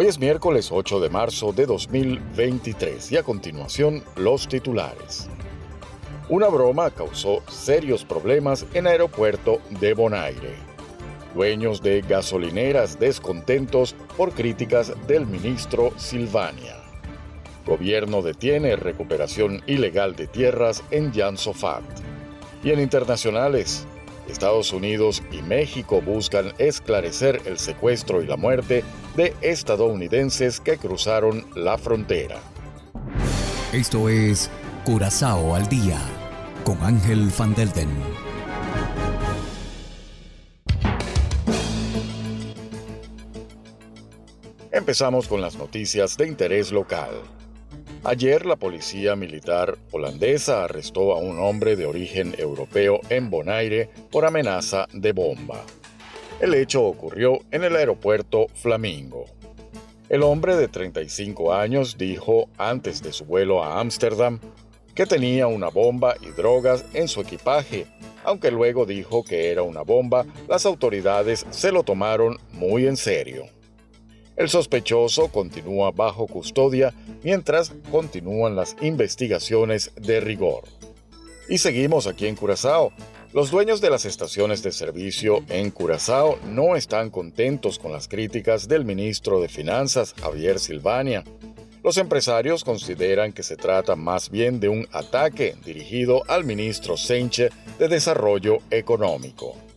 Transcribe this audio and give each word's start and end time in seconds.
Hoy 0.00 0.06
es 0.06 0.20
miércoles 0.20 0.68
8 0.70 1.00
de 1.00 1.10
marzo 1.10 1.52
de 1.52 1.66
2023 1.66 3.10
y 3.10 3.16
a 3.16 3.24
continuación 3.24 4.04
los 4.14 4.46
titulares. 4.46 5.28
Una 6.28 6.46
broma 6.46 6.92
causó 6.92 7.42
serios 7.48 8.04
problemas 8.04 8.64
en 8.74 8.86
aeropuerto 8.86 9.60
de 9.80 9.94
Bonaire. 9.94 10.54
Dueños 11.34 11.82
de 11.82 12.02
gasolineras 12.02 13.00
descontentos 13.00 13.96
por 14.16 14.30
críticas 14.30 14.92
del 15.08 15.26
ministro 15.26 15.90
Silvania. 15.96 16.76
Gobierno 17.66 18.22
detiene 18.22 18.76
recuperación 18.76 19.64
ilegal 19.66 20.14
de 20.14 20.28
tierras 20.28 20.84
en 20.92 21.12
Sofat. 21.36 21.82
Y 22.62 22.70
en 22.70 22.78
internacionales, 22.78 23.84
Estados 24.28 24.72
Unidos 24.72 25.22
y 25.32 25.42
México 25.42 26.00
buscan 26.00 26.52
esclarecer 26.58 27.40
el 27.46 27.58
secuestro 27.58 28.22
y 28.22 28.26
la 28.26 28.36
muerte 28.36 28.84
de 29.16 29.34
estadounidenses 29.40 30.60
que 30.60 30.76
cruzaron 30.76 31.46
la 31.54 31.78
frontera. 31.78 32.38
Esto 33.72 34.08
es 34.08 34.50
Curazao 34.84 35.54
al 35.54 35.68
día 35.68 35.98
con 36.64 36.82
Ángel 36.82 37.30
Van 37.38 37.54
Delden. 37.54 37.88
Empezamos 44.70 45.26
con 45.26 45.40
las 45.40 45.56
noticias 45.56 46.16
de 46.16 46.28
interés 46.28 46.70
local. 46.70 47.10
Ayer 48.04 48.46
la 48.46 48.56
policía 48.56 49.16
militar 49.16 49.76
holandesa 49.90 50.64
arrestó 50.64 51.12
a 51.12 51.18
un 51.18 51.40
hombre 51.40 51.74
de 51.74 51.84
origen 51.84 52.34
europeo 52.38 53.00
en 53.08 53.28
Bonaire 53.28 53.90
por 54.10 54.24
amenaza 54.24 54.86
de 54.92 55.12
bomba. 55.12 55.64
El 56.40 56.54
hecho 56.54 56.84
ocurrió 56.84 57.40
en 57.50 57.64
el 57.64 57.74
aeropuerto 57.74 58.46
Flamingo. 58.54 59.26
El 60.08 60.22
hombre 60.22 60.56
de 60.56 60.68
35 60.68 61.52
años 61.52 61.98
dijo 61.98 62.48
antes 62.56 63.02
de 63.02 63.12
su 63.12 63.24
vuelo 63.24 63.64
a 63.64 63.80
Ámsterdam 63.80 64.38
que 64.94 65.04
tenía 65.04 65.48
una 65.48 65.68
bomba 65.68 66.14
y 66.20 66.30
drogas 66.30 66.84
en 66.94 67.08
su 67.08 67.20
equipaje. 67.20 67.86
Aunque 68.24 68.50
luego 68.52 68.86
dijo 68.86 69.24
que 69.24 69.50
era 69.50 69.62
una 69.62 69.82
bomba, 69.82 70.24
las 70.48 70.66
autoridades 70.66 71.46
se 71.50 71.72
lo 71.72 71.82
tomaron 71.82 72.38
muy 72.52 72.86
en 72.86 72.96
serio. 72.96 73.46
El 74.38 74.48
sospechoso 74.48 75.26
continúa 75.28 75.90
bajo 75.90 76.28
custodia 76.28 76.94
mientras 77.24 77.72
continúan 77.90 78.54
las 78.54 78.76
investigaciones 78.80 79.90
de 79.96 80.20
rigor. 80.20 80.62
Y 81.48 81.58
seguimos 81.58 82.06
aquí 82.06 82.28
en 82.28 82.36
Curazao. 82.36 82.92
Los 83.32 83.50
dueños 83.50 83.80
de 83.80 83.90
las 83.90 84.04
estaciones 84.04 84.62
de 84.62 84.70
servicio 84.70 85.42
en 85.48 85.72
Curazao 85.72 86.38
no 86.46 86.76
están 86.76 87.10
contentos 87.10 87.80
con 87.80 87.90
las 87.90 88.06
críticas 88.06 88.68
del 88.68 88.84
ministro 88.84 89.40
de 89.40 89.48
Finanzas, 89.48 90.14
Javier 90.14 90.60
Silvania. 90.60 91.24
Los 91.82 91.98
empresarios 91.98 92.62
consideran 92.62 93.32
que 93.32 93.42
se 93.42 93.56
trata 93.56 93.96
más 93.96 94.30
bien 94.30 94.60
de 94.60 94.68
un 94.68 94.86
ataque 94.92 95.56
dirigido 95.64 96.22
al 96.28 96.44
ministro 96.44 96.96
Senche 96.96 97.50
de 97.80 97.88
Desarrollo 97.88 98.58
Económico. 98.70 99.67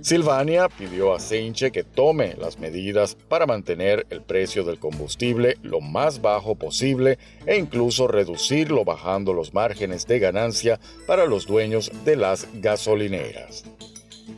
Silvania 0.00 0.68
pidió 0.68 1.14
a 1.14 1.20
Seinche 1.20 1.72
que 1.72 1.84
tome 1.84 2.34
las 2.38 2.58
medidas 2.58 3.16
para 3.28 3.46
mantener 3.46 4.06
el 4.10 4.20
precio 4.20 4.64
del 4.64 4.78
combustible 4.78 5.56
lo 5.62 5.80
más 5.80 6.20
bajo 6.20 6.54
posible 6.54 7.18
e 7.46 7.56
incluso 7.56 8.06
reducirlo 8.06 8.84
bajando 8.84 9.32
los 9.32 9.54
márgenes 9.54 10.06
de 10.06 10.18
ganancia 10.18 10.78
para 11.06 11.26
los 11.26 11.46
dueños 11.46 11.90
de 12.04 12.16
las 12.16 12.46
gasolineras. 12.54 13.64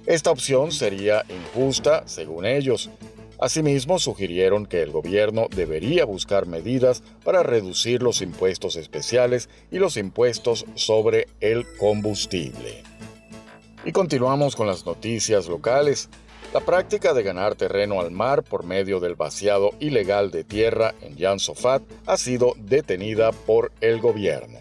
Esta 0.07 0.31
opción 0.31 0.71
sería 0.71 1.25
injusta, 1.29 2.07
según 2.07 2.47
ellos. 2.47 2.91
Asimismo, 3.39 3.99
sugirieron 3.99 4.67
que 4.67 4.83
el 4.83 4.91
gobierno 4.91 5.49
debería 5.55 6.05
buscar 6.05 6.47
medidas 6.47 7.03
para 7.25 7.43
reducir 7.43 8.03
los 8.03 8.23
impuestos 8.23 8.77
especiales 8.77 9.49
y 9.71 9.79
los 9.79 9.97
impuestos 9.97 10.65
sobre 10.75 11.27
el 11.41 11.67
combustible. 11.77 12.83
Y 13.87 13.93
continuamos 13.93 14.57
con 14.57 14.67
las 14.67 14.85
noticias 14.85 15.47
locales. 15.47 16.09
La 16.53 16.59
práctica 16.59 17.15
de 17.15 17.23
ganar 17.23 17.55
terreno 17.55 18.01
al 18.01 18.11
mar 18.11 18.43
por 18.43 18.65
medio 18.65 18.99
del 18.99 19.15
vaciado 19.15 19.75
ilegal 19.79 20.33
de 20.33 20.43
tierra 20.43 20.97
en 21.03 21.17
Jan 21.17 21.39
Sofat 21.39 21.85
ha 22.05 22.17
sido 22.17 22.55
detenida 22.59 23.31
por 23.31 23.71
el 23.81 24.01
gobierno. 24.01 24.59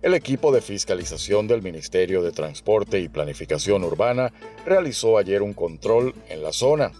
El 0.00 0.14
equipo 0.14 0.52
de 0.52 0.62
fiscalización 0.62 1.46
del 1.48 1.60
Ministerio 1.60 2.22
de 2.22 2.32
Transporte 2.32 2.98
y 2.98 3.10
Planificación 3.10 3.84
Urbana 3.84 4.32
realizó 4.64 5.18
ayer 5.18 5.42
un 5.42 5.52
control 5.52 6.14
en 6.30 6.42
la 6.42 6.54
zona. 6.54 6.92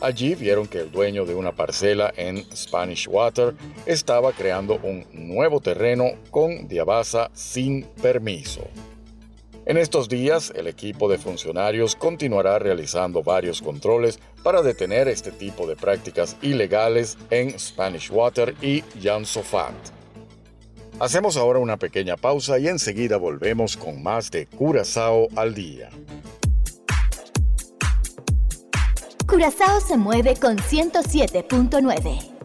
Allí 0.00 0.36
vieron 0.36 0.68
que 0.68 0.78
el 0.78 0.92
dueño 0.92 1.26
de 1.26 1.34
una 1.34 1.50
parcela 1.50 2.14
en 2.16 2.46
Spanish 2.54 3.08
Water 3.08 3.56
estaba 3.86 4.32
creando 4.32 4.78
un 4.84 5.04
nuevo 5.12 5.58
terreno 5.58 6.12
con 6.30 6.68
diabasa 6.68 7.28
sin 7.34 7.82
permiso. 8.00 8.62
En 9.68 9.76
estos 9.76 10.08
días, 10.08 10.50
el 10.56 10.66
equipo 10.66 11.10
de 11.10 11.18
funcionarios 11.18 11.94
continuará 11.94 12.58
realizando 12.58 13.22
varios 13.22 13.60
controles 13.60 14.18
para 14.42 14.62
detener 14.62 15.08
este 15.08 15.30
tipo 15.30 15.66
de 15.66 15.76
prácticas 15.76 16.38
ilegales 16.40 17.18
en 17.28 17.58
Spanish 17.58 18.10
Water 18.10 18.54
y 18.62 18.82
Sofat. 19.24 19.74
Hacemos 20.98 21.36
ahora 21.36 21.58
una 21.58 21.76
pequeña 21.76 22.16
pausa 22.16 22.58
y 22.58 22.66
enseguida 22.66 23.18
volvemos 23.18 23.76
con 23.76 24.02
más 24.02 24.30
de 24.30 24.46
Curazao 24.46 25.28
al 25.36 25.54
día. 25.54 25.90
Curazao 29.26 29.82
se 29.82 29.98
mueve 29.98 30.36
con 30.36 30.56
107.9. 30.56 32.37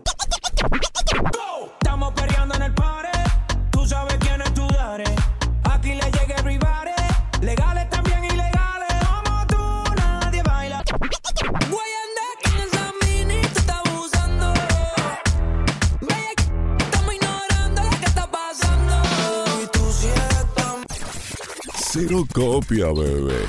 Cero 22.06 22.28
copia, 22.34 22.88
bebé. 22.88 23.46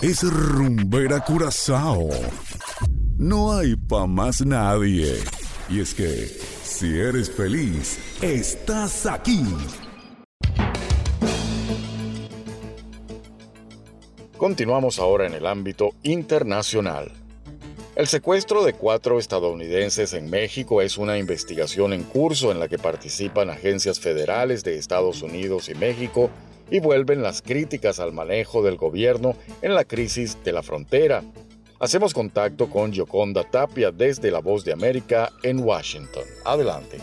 Es 0.00 0.22
rumbera 0.22 1.20
curazao. 1.20 2.08
No 3.18 3.52
hay 3.52 3.76
pa' 3.76 4.06
más 4.06 4.40
nadie. 4.40 5.18
Y 5.68 5.80
es 5.80 5.92
que, 5.92 6.26
si 6.62 6.98
eres 6.98 7.30
feliz, 7.30 7.98
estás 8.22 9.04
aquí 9.04 9.42
Continuamos 14.38 14.98
ahora 14.98 15.26
en 15.26 15.34
el 15.34 15.46
ámbito 15.46 15.90
internacional. 16.02 17.12
El 17.96 18.06
secuestro 18.06 18.64
de 18.64 18.72
cuatro 18.72 19.18
estadounidenses 19.18 20.14
en 20.14 20.30
México 20.30 20.80
es 20.80 20.96
una 20.96 21.18
investigación 21.18 21.92
en 21.92 22.04
curso 22.04 22.50
en 22.50 22.60
la 22.60 22.68
que 22.68 22.78
participan 22.78 23.50
agencias 23.50 24.00
federales 24.00 24.64
de 24.64 24.78
Estados 24.78 25.20
Unidos 25.20 25.68
y 25.68 25.74
México 25.74 26.30
y 26.70 26.80
vuelven 26.80 27.22
las 27.22 27.42
críticas 27.42 28.00
al 28.00 28.12
manejo 28.12 28.62
del 28.62 28.76
gobierno 28.76 29.34
en 29.62 29.74
la 29.74 29.84
crisis 29.84 30.38
de 30.44 30.52
la 30.52 30.62
frontera. 30.62 31.22
Hacemos 31.78 32.12
contacto 32.12 32.68
con 32.68 32.92
Yoconda 32.92 33.42
Tapia 33.42 33.90
desde 33.90 34.30
La 34.30 34.40
Voz 34.40 34.64
de 34.64 34.72
América 34.72 35.32
en 35.42 35.60
Washington. 35.60 36.24
Adelante. 36.44 36.98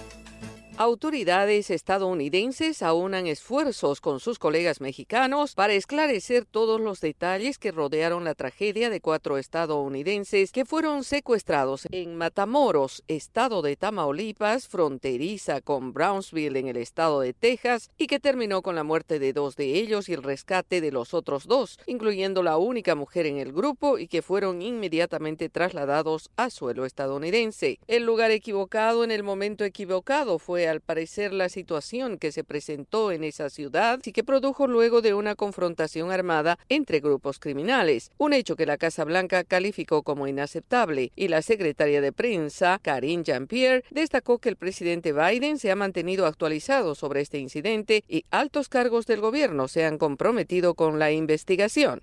Autoridades 0.79 1.71
estadounidenses 1.71 2.83
aunan 2.83 3.25
esfuerzos 3.25 3.99
con 3.99 4.19
sus 4.19 4.37
colegas 4.37 4.79
mexicanos 4.79 5.55
para 5.55 5.73
esclarecer 5.73 6.45
todos 6.45 6.79
los 6.79 7.01
detalles 7.01 7.57
que 7.57 7.71
rodearon 7.71 8.23
la 8.23 8.35
tragedia 8.35 8.91
de 8.91 9.01
cuatro 9.01 9.39
estadounidenses 9.39 10.51
que 10.51 10.65
fueron 10.65 11.03
secuestrados 11.03 11.87
en 11.89 12.15
Matamoros, 12.15 13.03
estado 13.07 13.63
de 13.63 13.75
Tamaulipas, 13.75 14.67
fronteriza 14.67 15.61
con 15.61 15.93
Brownsville 15.93 16.59
en 16.59 16.67
el 16.67 16.77
estado 16.77 17.21
de 17.21 17.33
Texas, 17.33 17.89
y 17.97 18.05
que 18.05 18.19
terminó 18.19 18.61
con 18.61 18.75
la 18.75 18.83
muerte 18.83 19.17
de 19.17 19.33
dos 19.33 19.55
de 19.55 19.79
ellos 19.79 20.09
y 20.09 20.13
el 20.13 20.21
rescate 20.21 20.79
de 20.79 20.91
los 20.91 21.15
otros 21.15 21.47
dos, 21.47 21.79
incluyendo 21.87 22.43
la 22.43 22.57
única 22.57 22.93
mujer 22.93 23.25
en 23.25 23.39
el 23.39 23.51
grupo 23.51 23.97
y 23.97 24.07
que 24.07 24.21
fueron 24.21 24.61
inmediatamente 24.61 25.49
trasladados 25.49 26.29
a 26.35 26.51
suelo 26.51 26.85
estadounidense. 26.85 27.79
El 27.87 28.03
lugar 28.03 28.29
equivocado 28.29 29.03
en 29.03 29.09
el 29.09 29.23
momento 29.23 29.63
equivocado 29.63 30.37
fue 30.37 30.66
al 30.67 30.81
parecer 30.81 31.33
la 31.33 31.49
situación 31.49 32.17
que 32.17 32.31
se 32.31 32.43
presentó 32.43 33.11
en 33.11 33.23
esa 33.23 33.49
ciudad 33.49 33.99
y 34.05 34.11
que 34.11 34.23
produjo 34.23 34.67
luego 34.67 35.01
de 35.01 35.13
una 35.13 35.35
confrontación 35.35 36.11
armada 36.11 36.59
entre 36.69 36.99
grupos 36.99 37.39
criminales, 37.39 38.11
un 38.17 38.33
hecho 38.33 38.55
que 38.55 38.65
la 38.65 38.77
Casa 38.77 39.03
Blanca 39.03 39.43
calificó 39.43 40.03
como 40.03 40.27
inaceptable 40.27 41.11
y 41.15 41.27
la 41.27 41.41
secretaria 41.41 42.01
de 42.01 42.11
prensa, 42.11 42.79
Karine 42.81 43.23
Jean-Pierre, 43.23 43.83
destacó 43.91 44.39
que 44.39 44.49
el 44.49 44.55
presidente 44.55 45.13
Biden 45.13 45.57
se 45.57 45.71
ha 45.71 45.75
mantenido 45.75 46.25
actualizado 46.25 46.95
sobre 46.95 47.21
este 47.21 47.39
incidente 47.39 48.03
y 48.07 48.25
altos 48.31 48.69
cargos 48.69 49.05
del 49.05 49.21
gobierno 49.21 49.67
se 49.67 49.85
han 49.85 49.97
comprometido 49.97 50.73
con 50.73 50.99
la 50.99 51.11
investigación. 51.11 52.01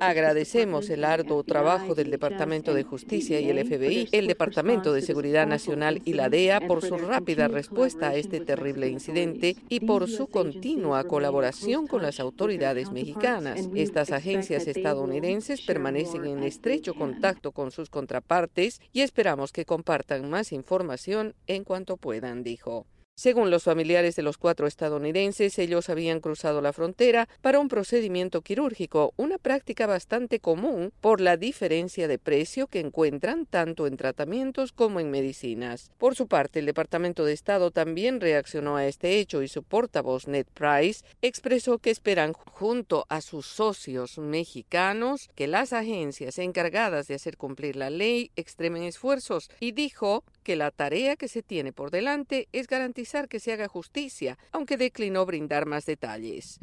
Agradecemos 0.00 0.90
el 0.90 1.04
arduo 1.04 1.42
trabajo 1.44 1.94
del 1.94 2.10
Departamento 2.10 2.74
de 2.74 2.82
Justicia 2.82 3.40
y 3.40 3.50
el 3.50 3.64
FBI, 3.66 4.08
el 4.12 4.26
Departamento 4.26 4.92
de 4.92 5.02
Seguridad 5.02 5.46
Nacional 5.46 6.00
y 6.04 6.14
la 6.14 6.28
DEA 6.28 6.60
por 6.66 6.82
su 6.82 6.96
rápida 6.98 7.48
respuesta 7.48 8.08
a 8.08 8.14
este 8.14 8.40
terrible 8.40 8.88
incidente 8.88 9.56
y 9.68 9.80
por 9.80 10.08
su 10.08 10.26
continua 10.26 11.04
colaboración 11.04 11.86
con 11.86 12.02
las 12.02 12.20
autoridades 12.20 12.90
mexicanas. 12.90 13.68
Estas 13.74 14.10
agencias 14.12 14.66
estadounidenses 14.66 15.62
permanecen 15.62 16.24
en 16.26 16.42
estrecho 16.42 16.94
contacto 16.94 17.52
con 17.52 17.70
sus 17.70 17.90
contrapartes 17.90 18.80
y 18.92 19.00
esperamos 19.00 19.52
que 19.52 19.64
compartan 19.64 20.28
más 20.30 20.52
información 20.52 21.34
en 21.46 21.64
cuanto 21.64 21.96
puedan, 21.96 22.42
dijo. 22.42 22.86
Según 23.22 23.52
los 23.52 23.62
familiares 23.62 24.16
de 24.16 24.24
los 24.24 24.36
cuatro 24.36 24.66
estadounidenses, 24.66 25.56
ellos 25.60 25.88
habían 25.88 26.18
cruzado 26.18 26.60
la 26.60 26.72
frontera 26.72 27.28
para 27.40 27.60
un 27.60 27.68
procedimiento 27.68 28.40
quirúrgico, 28.40 29.14
una 29.16 29.38
práctica 29.38 29.86
bastante 29.86 30.40
común 30.40 30.92
por 31.00 31.20
la 31.20 31.36
diferencia 31.36 32.08
de 32.08 32.18
precio 32.18 32.66
que 32.66 32.80
encuentran 32.80 33.46
tanto 33.46 33.86
en 33.86 33.96
tratamientos 33.96 34.72
como 34.72 34.98
en 34.98 35.12
medicinas. 35.12 35.92
Por 35.98 36.16
su 36.16 36.26
parte, 36.26 36.58
el 36.58 36.66
Departamento 36.66 37.24
de 37.24 37.32
Estado 37.32 37.70
también 37.70 38.20
reaccionó 38.20 38.74
a 38.74 38.86
este 38.88 39.20
hecho 39.20 39.40
y 39.42 39.46
su 39.46 39.62
portavoz 39.62 40.26
Ned 40.26 40.46
Price 40.52 41.04
expresó 41.20 41.78
que 41.78 41.90
esperan 41.90 42.32
junto 42.32 43.06
a 43.08 43.20
sus 43.20 43.46
socios 43.46 44.18
mexicanos 44.18 45.30
que 45.36 45.46
las 45.46 45.72
agencias 45.72 46.38
encargadas 46.38 47.06
de 47.06 47.14
hacer 47.14 47.36
cumplir 47.36 47.76
la 47.76 47.88
ley 47.88 48.32
extremen 48.34 48.82
esfuerzos 48.82 49.48
y 49.60 49.70
dijo 49.70 50.24
que 50.42 50.56
la 50.56 50.70
tarea 50.70 51.16
que 51.16 51.28
se 51.28 51.42
tiene 51.42 51.72
por 51.72 51.90
delante 51.90 52.48
es 52.52 52.66
garantizar 52.66 53.28
que 53.28 53.40
se 53.40 53.52
haga 53.52 53.68
justicia, 53.68 54.38
aunque 54.52 54.76
declinó 54.76 55.24
brindar 55.24 55.66
más 55.66 55.86
detalles. 55.86 56.60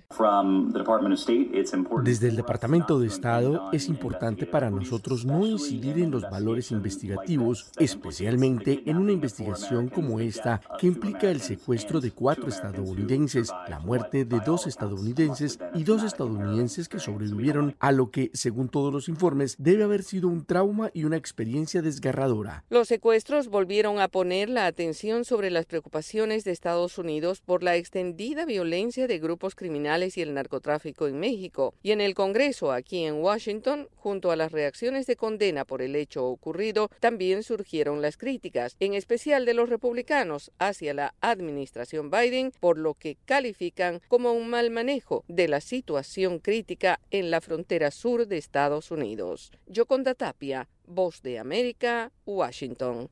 Desde 2.03 2.27
el 2.27 2.35
Departamento 2.35 2.99
de 2.99 3.07
Estado 3.07 3.69
es 3.71 3.87
importante 3.87 4.45
para 4.45 4.69
nosotros 4.69 5.25
no 5.25 5.45
incidir 5.45 5.99
en 5.99 6.11
los 6.11 6.23
valores 6.29 6.71
investigativos, 6.71 7.71
especialmente 7.77 8.83
en 8.85 8.97
una 8.97 9.11
investigación 9.11 9.89
como 9.89 10.19
esta 10.19 10.61
que 10.79 10.87
implica 10.87 11.29
el 11.29 11.41
secuestro 11.41 11.99
de 12.01 12.11
cuatro 12.11 12.47
estadounidenses, 12.47 13.51
la 13.67 13.79
muerte 13.79 14.25
de 14.25 14.39
dos 14.45 14.67
estadounidenses 14.67 15.59
y 15.73 15.83
dos 15.83 16.03
estadounidenses 16.03 16.89
que 16.89 16.99
sobrevivieron 16.99 17.75
a 17.79 17.91
lo 17.91 18.11
que, 18.11 18.31
según 18.33 18.69
todos 18.69 18.93
los 18.93 19.09
informes, 19.09 19.55
debe 19.57 19.83
haber 19.83 20.03
sido 20.03 20.27
un 20.27 20.45
trauma 20.45 20.89
y 20.93 21.03
una 21.03 21.17
experiencia 21.17 21.81
desgarradora. 21.81 22.63
Los 22.69 22.87
secuestros 22.87 23.49
volvieron 23.69 23.99
a 23.99 24.07
poner 24.07 24.49
la 24.49 24.65
atención 24.65 25.25
sobre 25.25 25.51
las 25.51 25.67
preocupaciones 25.67 26.43
de 26.43 26.49
Estados 26.49 26.97
Unidos 26.97 27.41
por 27.41 27.61
la 27.61 27.75
extendida 27.75 28.43
violencia 28.45 29.05
de 29.05 29.19
grupos 29.19 29.53
criminales 29.53 30.17
y 30.17 30.23
el 30.23 30.33
narcotráfico 30.33 31.05
en 31.05 31.19
México. 31.19 31.75
Y 31.83 31.91
en 31.91 32.01
el 32.01 32.15
Congreso, 32.15 32.71
aquí 32.71 33.03
en 33.03 33.21
Washington, 33.21 33.87
junto 33.95 34.31
a 34.31 34.35
las 34.35 34.51
reacciones 34.51 35.05
de 35.05 35.15
condena 35.15 35.65
por 35.65 35.83
el 35.83 35.95
hecho 35.95 36.25
ocurrido, 36.25 36.89
también 36.99 37.43
surgieron 37.43 38.01
las 38.01 38.17
críticas, 38.17 38.75
en 38.79 38.95
especial 38.95 39.45
de 39.45 39.53
los 39.53 39.69
republicanos, 39.69 40.51
hacia 40.57 40.95
la 40.95 41.13
administración 41.21 42.09
Biden, 42.09 42.51
por 42.59 42.79
lo 42.79 42.95
que 42.95 43.17
califican 43.25 44.01
como 44.07 44.33
un 44.33 44.49
mal 44.49 44.71
manejo 44.71 45.23
de 45.27 45.47
la 45.47 45.61
situación 45.61 46.39
crítica 46.39 46.99
en 47.11 47.29
la 47.29 47.39
frontera 47.39 47.91
sur 47.91 48.25
de 48.25 48.39
Estados 48.39 48.89
Unidos. 48.89 49.51
Yoconda 49.67 50.15
Tapia, 50.15 50.67
Voz 50.87 51.21
de 51.21 51.37
América, 51.37 52.11
Washington. 52.25 53.11